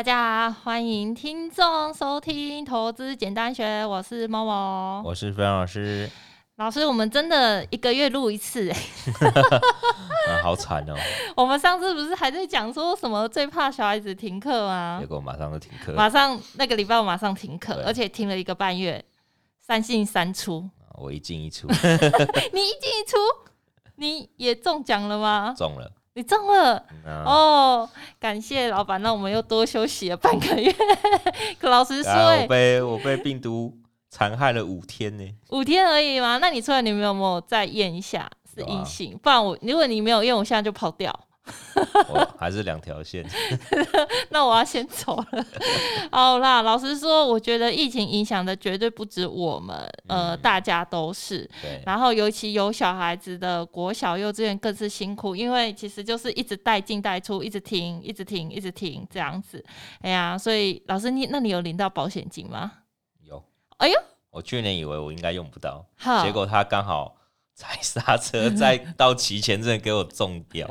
[0.00, 6.10] 大家好，欢迎听众收听《投资简单学》，我是 Momo，我是飞扬老师。
[6.56, 8.78] 老师，我们真的一个月录一次哎、
[10.32, 10.94] 啊，好惨哦！
[11.36, 14.96] 我们上次不是还在讲说什么最怕小孩子停课吗？
[14.98, 19.04] 结果马上就停课，马上那个礼拜我马上停课，而且停了一个半月，
[19.58, 20.66] 三进三出。
[20.94, 23.18] 我一进一出， 你一进一出，
[23.96, 25.54] 你也中奖了吗？
[25.54, 25.92] 中了。
[26.14, 27.88] 你中了、嗯、哦！
[28.18, 30.74] 感谢老板，那我们又多休息了半个月。
[31.58, 33.72] 可 老实说、欸，我被我被病毒
[34.08, 36.38] 残害了五天呢，五天而已吗？
[36.38, 39.14] 那你出来，你们有没有再验一下是阴性？
[39.14, 41.16] 啊、不然我如果你没有验，我现在就跑掉。
[42.38, 43.24] 还是两条线，
[44.30, 45.46] 那我要先走了。
[46.12, 49.76] 好啦，老实说，我觉得疫情影响的绝对不止我们，
[50.06, 51.48] 呃，嗯、大家都是。
[51.62, 51.82] 对。
[51.86, 59.64] 然后，尤其有小孩子的国小、幼稚园更是辛苦，因为其实就是一直带进带出，一直停，一直停，一直停这样子。
[60.02, 62.72] 哎呀，所以老师，你那你有领到保险金吗？
[63.22, 63.42] 有。
[63.78, 63.98] 哎呦，
[64.30, 67.16] 我去年以为我应该用不到，好结果他刚好。
[67.60, 70.66] 踩刹车，再 到骑前真的给我中标，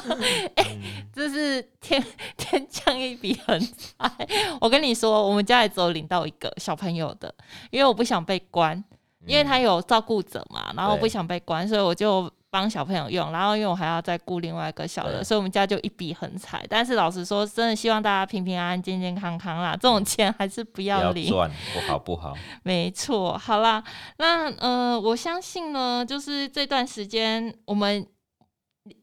[0.56, 2.02] 哎、欸，这是天
[2.38, 4.10] 天降一笔横财。
[4.58, 7.34] 我跟你说，我们家里只有领到一个小朋友的，
[7.70, 8.82] 因为我不想被关，
[9.26, 12.32] 因为他有照顾者嘛，然后我不想被关，所以我就。
[12.50, 16.66] 帮小朋友用，然后因为我还要再雇另外一个小的，所以我们家就一笔横财。
[16.68, 19.72] 但是老实说，真的希望大家平平安安、健健康康啦。
[19.72, 22.36] 这种钱还是不要领，赚不好不好。
[22.64, 23.82] 没错，好啦，
[24.18, 28.04] 那呃，我相信呢，就是这段时间我们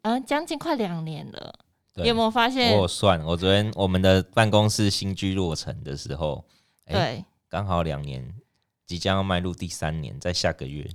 [0.01, 1.53] 啊将近快两年了，
[1.95, 2.73] 有没有发现？
[2.73, 6.43] 我有算，我昨天我们的办公室新居落成的时候，
[6.85, 8.29] 对，刚好两年，
[8.85, 10.85] 即将要迈入第三年，在下个月。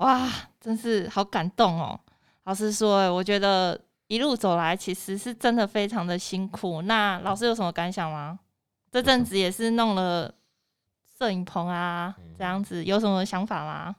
[0.00, 0.28] 哇，
[0.60, 1.98] 真是好感动哦！
[2.44, 6.82] 老师说，欸，我觉得一路走来其实是真的非常的辛苦。
[6.82, 8.38] 那老师有什么感想吗？
[8.90, 10.34] 这阵子也是弄了
[11.18, 13.94] 摄影棚啊，这样子有什么想法吗？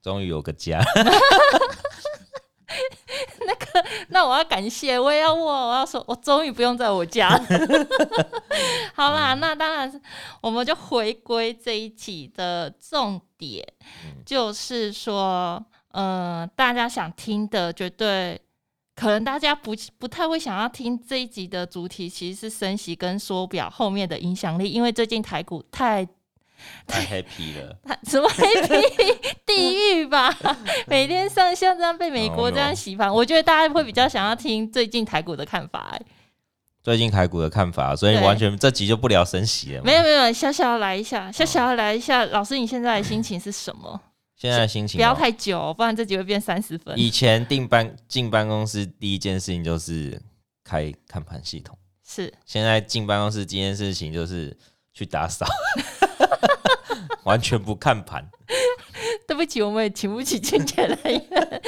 [0.00, 0.80] 终于有个家。
[4.08, 7.46] 那我要感谢，我也要我，我要说，我终于不用在我家了。
[8.94, 10.00] 好啦，那当然是，
[10.40, 13.66] 我们就回归这一集的重点，
[14.24, 18.40] 就是说，呃，大家想听的，绝对
[18.94, 26.06] 可能大家不不太会想要听这一集的主题，其实是升息跟缩表后面的影响力，因为最近台股太。
[26.86, 27.76] 太 happy 了，
[28.08, 30.36] 什么 happy 地狱吧？
[30.86, 35.90] 每天上像这样被美国这样洗盘，我觉得大家会比较想要听最近台股的看法。
[35.92, 36.00] 哎，
[36.82, 39.82] 最近台股的看法，所以完全这集就不聊升息了。
[39.82, 42.24] 没有没有，小小来一下，小小来一下。
[42.26, 44.00] 老师，你现在的心情是什么？
[44.36, 46.96] 现在的心情不要太久，不然这集会变三十分。
[46.96, 50.20] 以前订办进办公室第一件事情就是
[50.62, 51.76] 开看盘系统，
[52.06, 52.32] 是。
[52.46, 54.56] 现在进办公室第一件事情就是
[54.94, 55.44] 去打扫。
[57.24, 58.24] 完全不看盘，
[59.26, 60.98] 对不起，我们也请不起经纪人，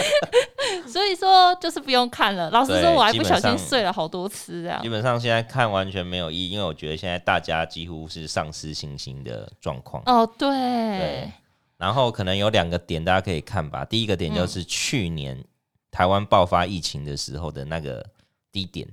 [0.88, 2.50] 所以说就是不用看了。
[2.50, 4.80] 老实说，我还不小心睡了好多次啊。
[4.82, 10.02] 基本上现在看完全没有意义，因为我觉得现在大家几乎是丧失信心的状况。
[10.06, 10.48] 哦，对。
[10.48, 11.30] 对。
[11.76, 13.84] 然后可能有两个点大家可以看吧。
[13.84, 15.42] 第一个点就是去年
[15.90, 18.04] 台湾爆发疫情的时候的那个
[18.52, 18.86] 低点，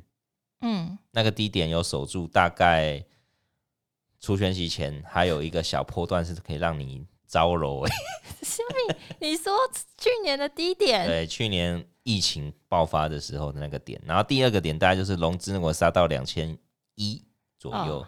[0.62, 3.04] 嗯，那个低点有守住大概。
[4.20, 7.92] 除权息前还有一个小波段是可以让你招揉哎，
[8.42, 9.54] 小米，你说
[9.98, 11.06] 去年的低点？
[11.06, 16.58] 对，去年疫情爆发的时候的那个点，然后第二个点大概就是融资如果杀到两千
[16.96, 17.24] 一
[17.60, 18.08] 左右，哦、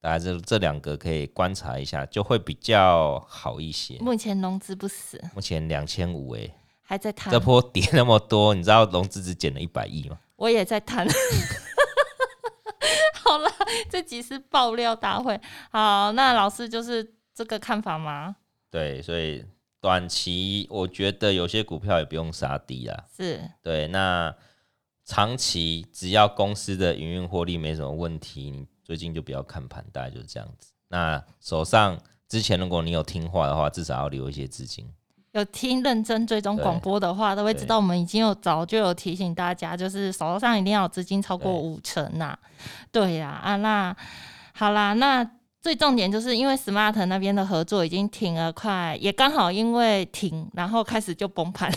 [0.00, 3.98] 大概这这两个可以观察一下，就会比较好一些。
[3.98, 7.32] 目前融资不死，目前两千五哎，还在谈。
[7.32, 10.18] 这波跌那么多，你知道融资只减了一百亿吗？
[10.36, 11.06] 我也在谈。
[13.90, 15.40] 这集是爆料大会。
[15.70, 18.36] 好，那老师就是这个看法吗？
[18.70, 19.44] 对，所以
[19.80, 23.04] 短期我觉得有些股票也不用杀低啦。
[23.16, 23.88] 是，对。
[23.88, 24.34] 那
[25.04, 30.72] 长期只要公司的营运获利没什么问题，你最近就不要看盘，大概就是这样子。
[30.88, 34.88] 那手上之前如果你有听话的话，至少要留一些资金。
[35.32, 42.36] 有听认真追踪广播的话，都会知道我们已经有早就有提醒大家，就是手头上一定要有资金超过五成呐。
[42.90, 43.94] 对呀，啊，那
[44.52, 45.24] 好啦，那
[45.62, 51.70] 最重点就是因为 Smart 那边的合作已经停了快，也刚好因为停，然后开始就崩盘。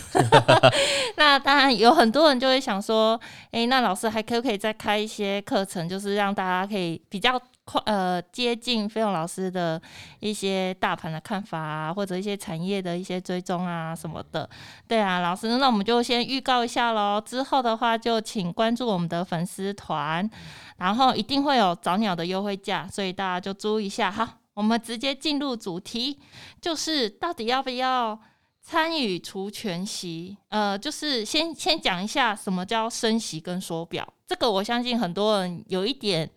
[1.17, 3.19] 那当然有很多人就会想说，
[3.51, 9.81] 哎，那老师还可不可以再开一些课程，就是让大家可以比较快呃接近飞龙老师的
[10.19, 14.49] 一些大盘的看法啊，或者一些产业的一些追踪啊什么的。
[14.87, 17.21] 对啊，老师，那我们就先预告一下喽。
[17.21, 20.29] 之后的话就请关注我们的粉丝团，
[20.77, 24.11] 然后一定会有早鸟的优惠价，所以大家就注意一下。
[24.11, 26.19] 哈，我们直接进入主题，
[26.61, 28.19] 就是到底要不要？
[28.65, 34.07] 参与除权息，呃，就是先先讲一下什么叫升息跟缩表。
[34.25, 36.29] 这个我相信很多人有一点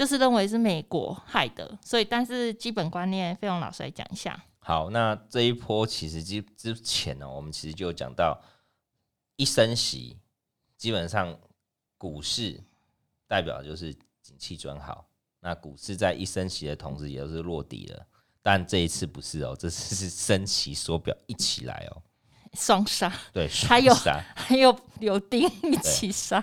[0.00, 4.42] 就是认为是美国害的，所以但是基本观念，费用老师来讲一下。
[4.58, 8.40] 好，那这一波其实之之前呢，我们其实就讲到
[9.36, 10.16] 一升息，
[10.78, 11.38] 基本上
[11.98, 12.58] 股市
[13.28, 13.92] 代表就是
[14.22, 15.06] 景气转好，
[15.40, 18.06] 那股市在一升息的同时，也就是落底了。
[18.40, 22.02] 但这一次不是哦，这次是升息缩表一起来哦，
[22.54, 23.12] 双杀。
[23.34, 23.92] 对，还有
[24.34, 26.42] 还有柳丁一起杀，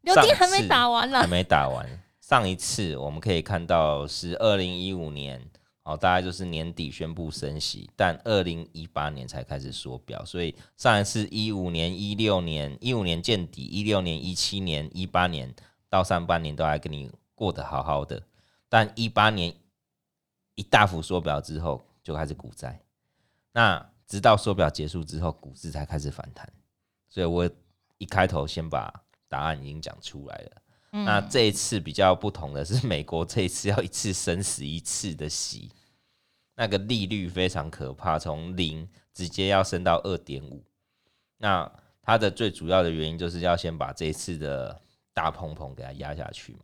[0.00, 1.88] 柳丁还没打完呢，还没打完。
[2.28, 5.42] 上一次我们可以看到是二零一五年
[5.84, 15.54] 哦，大概就是年底宣布升息，但二零一八年才开始缩表，所以上一次一五年、一六年、一五年见底，一六年、一七年、一八年
[15.88, 18.22] 到上半年都还跟你过得好好的，
[18.68, 19.54] 但一八年。
[20.54, 22.78] 一大幅缩表之后，就开始股灾。
[23.52, 26.52] 那直到缩表结束之后，股市才开始反弹。
[27.08, 27.48] 所以我
[27.96, 28.92] 一开头先把
[29.28, 30.62] 答案已经讲出来了。
[30.90, 35.70] 那这一次比较不同的是， 美国这一次要一次升十一次的息，
[36.54, 40.64] 那个利率非常可怕，从零直接要升到二点五。
[41.36, 41.70] 那
[42.02, 44.80] 它的最主要的原因就是要先把这一次的
[45.12, 46.60] 大通膨给它压下去嘛。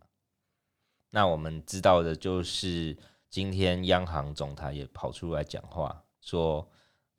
[1.09, 2.97] 那我们知道的就是。
[3.27, 6.65] 今天央行总裁也跑出来讲话，说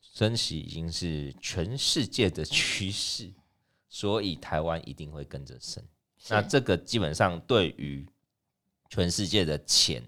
[0.00, 3.31] 升息已经是全世界的趋势，
[3.87, 5.85] 所以台湾一定会跟着升。
[6.28, 8.06] 那这个基本上对于
[8.88, 10.02] 全世界的钱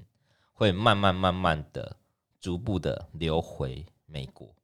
[0.52, 1.96] 会慢慢慢慢的、
[2.40, 4.54] 逐步的流回美国，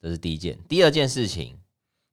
[0.00, 0.58] 这是第一件。
[0.68, 1.58] 第二件事情，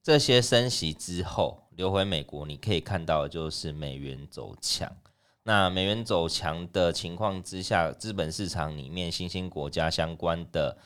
[0.01, 4.95] 这些升息之后流回美国，你可以看到就是美元走强。
[5.43, 10.77] 那美元走强的情况之下，资本市场里面新兴国家相关的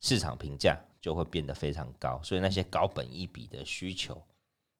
[0.00, 4.22] 市场评价就会变得非常高，所以那些高本一笔的需求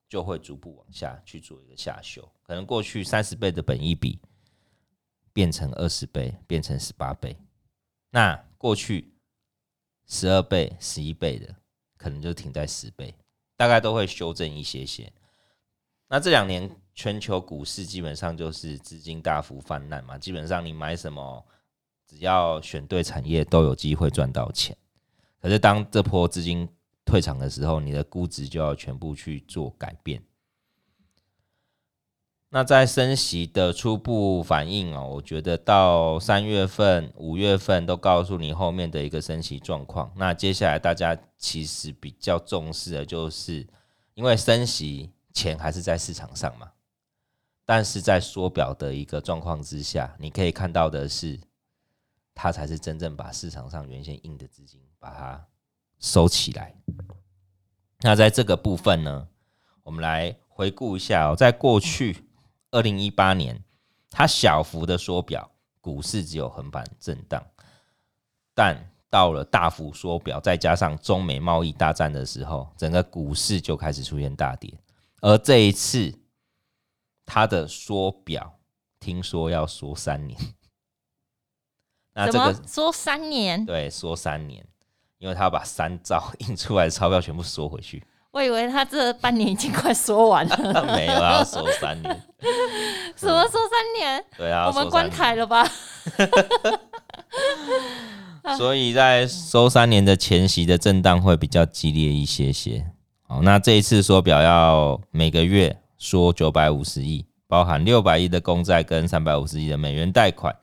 [0.08, 4.18] 就会逐步往下去做一个下修，可能过去三十倍的本益比
[5.32, 7.36] 变成二十倍，变成十八倍，
[8.10, 9.12] 那过去
[10.06, 11.54] 十二倍、十一倍的
[11.96, 13.14] 可能就停在十倍，
[13.56, 15.12] 大概都会修正一些些。
[16.08, 16.70] 那这两年。
[16.98, 21.46] 全球股市基本上就是资金大幅泛滥嘛，基本上你买什么，
[22.06, 24.74] 只要选对产业，都有机会赚到钱。
[25.38, 26.66] 可是当这波资金
[27.06, 30.22] 退场的时候，你的估值就要全部去做改变。
[32.48, 40.12] 那在升息的初步反应哦，我觉得到三月份、五月份都告诉你后面的一个升息状况。
[40.16, 43.66] 那接下来大家其实比较重视的就是，
[44.14, 46.72] 因为升息钱还是在市场上嘛。
[47.64, 51.38] 但是在缩表的一个状况之下，你可以看到的是，
[52.32, 55.46] 它才是真正把市场上原先硬的资金把它
[55.98, 56.74] 收起来。
[58.00, 59.28] 那在这个部分呢，
[59.82, 62.24] 我们来回顾一下哦，在过去
[62.70, 63.62] 二零一八年，
[64.10, 65.50] 它小幅的缩表，
[65.80, 67.44] 股市只有横盘震荡，
[68.54, 74.72] 但到了大幅缩表，再加上中美贸易大战的时候，整个股市就开始出现大跌，
[75.20, 76.18] 而这一次。
[77.28, 78.60] 它的缩表
[79.00, 80.40] 听说要缩三年，
[82.14, 83.66] 那这个缩三年？
[83.66, 84.64] 对，缩三年，
[85.18, 88.02] 因为他要把三兆 印出来的钞票全部缩回去。
[88.30, 92.22] 我以为他这半年已经快缩完了， 没有，要缩三年。
[93.16, 94.24] 什么缩三年？
[94.36, 95.66] 对啊，我们关台了吧？
[98.58, 102.84] 所以在收三年的前夕的震荡会比较激烈一些些。
[103.26, 105.78] 好，那这一次缩表要每个月。
[105.98, 110.54] 说九百五十亿，包含六百亿的公债跟三百五十亿的美元贷款，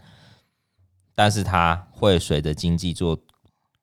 [1.15, 3.17] 但是它会随着经济做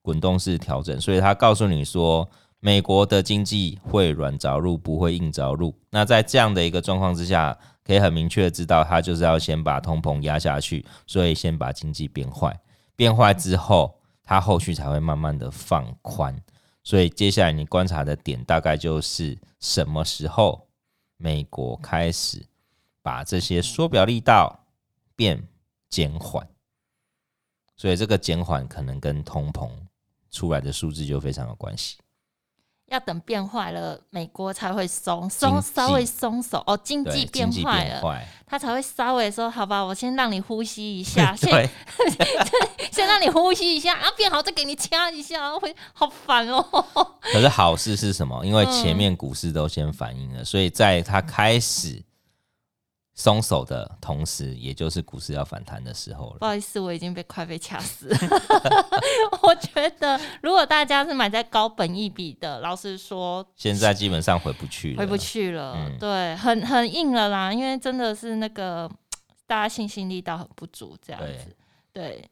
[0.03, 2.29] 滚动式调整，所以他告诉你说，
[2.61, 5.75] 美国的经济会软着陆，不会硬着陆。
[5.91, 12.61] 那在这样的一个状况之下，可以很明确的知道，他就是要先把通膨压下去，所以先把经济变坏，
[12.97, 16.41] 变坏之后，他后续才会慢慢的放宽。
[16.83, 20.67] 所以接下来你观察的点大概就是什么时候？
[21.23, 22.47] 美国开始
[23.03, 24.65] 把这些缩表力道
[25.15, 25.47] 变
[25.91, 26.49] 减缓，
[27.77, 29.69] 所以这个减缓可能跟通膨
[30.31, 31.97] 出来的数字就非常有关系。
[32.87, 38.03] 要等变坏了，美国才会松松稍微松手哦，经济变坏了，
[38.45, 41.71] 他才会稍微说好吧，我先让你呼吸一下， 先
[42.91, 46.61] 先让你呼吸一下啊，变好再给你掐一下，会好烦哦。
[47.33, 48.45] 可是好事是什么？
[48.45, 52.03] 因为前面股市都先反应了，嗯、所以在他开始。
[53.21, 56.39] 松手的同时，也就是股市要反弹的时候了。
[56.39, 58.17] 不好意思，我已经被快被掐死了。
[59.43, 65.75] 我觉得，如果大家是买在高本一笔的，老实说，现在基本上回不去了，回不去了。
[65.77, 68.91] 嗯、对，很很硬了啦，因为真的是那个
[69.47, 71.55] 大家信心力道很不足，这样子。
[71.93, 72.13] 对。
[72.13, 72.31] 对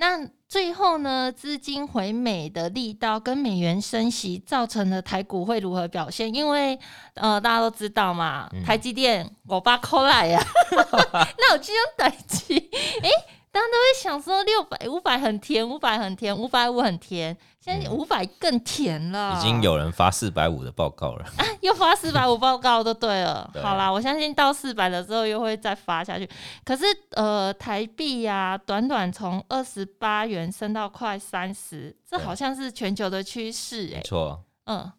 [0.00, 6.34] 那最后呢，资金回美的力道跟美元升息造成了台股会如何表现？
[6.34, 6.78] 因为
[7.14, 10.42] 呃，大家都知道嘛，嗯、台积电我爸扣来呀，
[11.36, 12.70] 那我就用台积，
[13.02, 13.10] 哎，
[13.52, 17.36] 大家都会想说六百五百很甜，五百很甜，五百五很甜。
[17.58, 21.44] 现在五百更甜了，已经有人发四百五的报告了啊！
[21.60, 23.48] 又发四百五报告都对了。
[23.52, 26.26] 对好啦，我相信到四百的时候又会再发下去。
[26.64, 33.96] 可是呃，台币呀、啊，短短从二十八元升到快三十，这好像是全球的趋势哎。
[33.96, 34.90] 没错，嗯。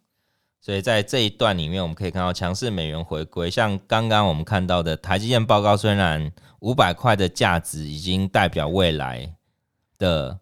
[0.62, 3.52] 所以在这一段里面，我们可以看到强势美元回归。
[3.52, 9.36] 像刚刚我们看到的台积电报告，虽然五百块的价值已经代表未来
[9.98, 10.40] 的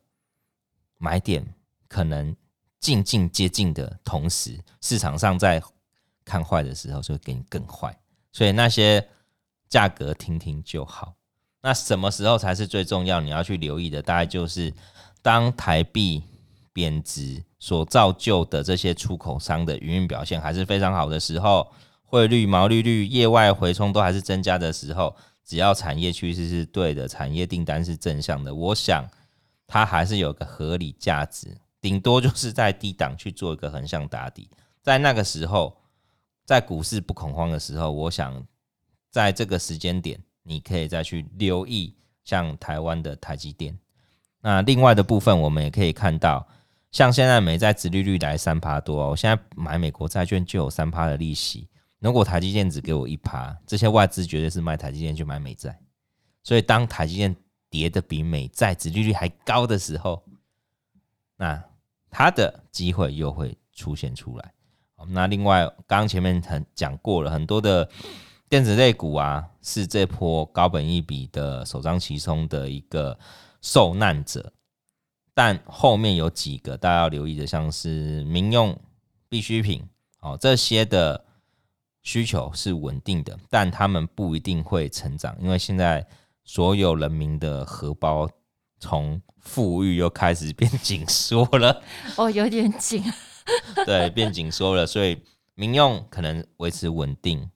[0.98, 1.56] 买点。
[1.88, 2.36] 可能
[2.80, 5.60] 渐渐接近的同时，市场上在
[6.24, 7.98] 看坏的时候，就会给你更坏。
[8.32, 9.04] 所以那些
[9.68, 11.16] 价格听听就好。
[11.64, 13.20] 那什么时候才是最重要？
[13.20, 14.72] 你要去留意的，大概就是
[15.24, 16.22] 当台币
[16.74, 21.72] 贬值所造就的这些出口商的营运表现还是非常好的时候，
[22.04, 29.10] 汇率、毛利率、业外回冲都还是增加的时候，只要产业趋势是对的，产业订单是正向的，我想
[29.68, 31.58] 它还是有个合理价值。
[31.82, 34.50] 顶多就是在低档去做一个横向打底，
[34.82, 35.78] 在那个时候，
[36.46, 38.46] 在股市不恐慌的时候，我想
[39.10, 41.96] 在这个时间点，你可以再去留意
[42.26, 43.80] 像台湾的台积电。
[44.42, 46.46] 那另外的部分，我们也可以看到，
[46.92, 51.68] 像现在美债殖利率来三趴多，我现在买美国债券就有三趴的利息。
[52.00, 55.80] 如果台积电只给我一趴，这些外资绝对是卖台积电去买美债。
[56.44, 57.36] 所以当台积电
[57.70, 60.24] 跌的比美债殖利率还高的时候，
[61.36, 61.62] 那
[62.10, 64.54] 它的机会又会出现出来。
[65.10, 67.88] 那另外，刚刚前面很讲过了，很多的
[68.50, 73.18] 电子类股啊，是这波高本益比的首当其冲的一个
[73.62, 74.52] 受难者。
[75.40, 78.78] 但后面有几个大家要留意的，像是民用
[79.30, 79.88] 必需品
[80.20, 81.24] 哦，这些的
[82.02, 86.06] 需求是稳定的，但他们不一定会成长，因为现在
[86.44, 88.30] 所有人民的荷包。
[88.82, 91.82] 从富裕又开始变紧缩了，
[92.16, 93.04] 哦，有点紧，
[93.86, 95.22] 对，变紧缩了，所以
[95.56, 97.50] 民用可能维持稳定，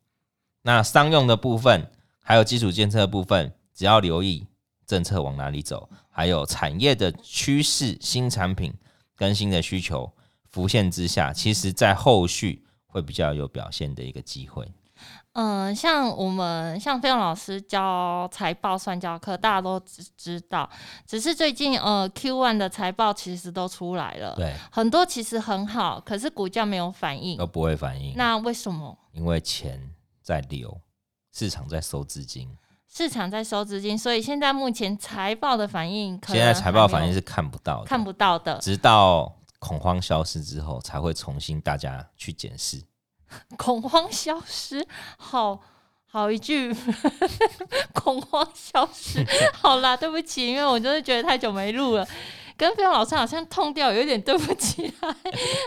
[0.63, 4.45] 那商用的部分还有基础建设的部分，只要留意
[4.85, 8.73] 政策往哪里走，还有产业的趋势、新产品
[9.15, 10.11] 更新的需求
[10.49, 14.71] 浮现之下，其实在后续会比较有表现的一个机会。
[15.33, 20.69] 嗯、呃，像我们像费用老师教财报算教课，大家都知知道。
[21.07, 28.13] 只是最近呃 Q one 的财报其实都出来了，对，很多其实很好，可是股价没有反应，都不会反应。
[28.15, 28.95] 那为什么？
[29.11, 30.79] 因为钱在流，
[31.31, 32.47] 市场在收资金，
[32.95, 42.79] 市场在收资金，所以现在目前财报的反应可能，现在财报反应是看不到的，看不到的，直到恐慌消失之后，才会重新大家去检视。
[43.57, 44.85] 恐慌消失，
[45.17, 45.59] 好
[46.05, 46.71] 好一句，
[47.95, 52.07] 恐慌消失，好啦，对不起，因为我真的觉得太久没录了，
[52.63, 55.15] 跟费用老师好像痛掉，有点对不起来。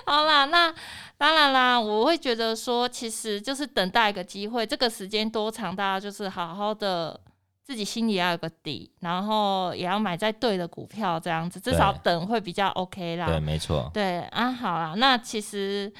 [0.06, 0.74] 好啦，那
[1.18, 7.20] 当然啦，我会觉得说，其实就是等待一个机会，这个时间多长，大家就是好好的，
[7.62, 13.26] 自己心里要有个底，然后也要买在对的股票，这样子，至少等会比较 OK 啦。
[13.26, 13.90] 对，没错。
[13.92, 15.92] 对啊，好啦，那其实。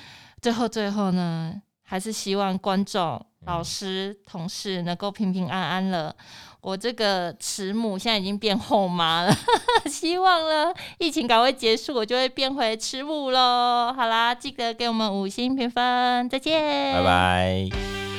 [0.43, 6.15] 最后，最后呢，还是希望观众、老师、同事能够平平安安了。
[6.61, 9.33] 我这个慈母现在已经变后妈了，
[9.87, 13.95] 希望呢，疫情赶快结束，我就会变回慈母喽。
[13.97, 18.16] 好啦，记得给我们五星评分，再见，拜拜。